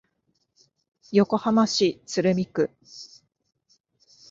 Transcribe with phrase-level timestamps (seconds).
[1.13, 2.71] 横浜市鶴見区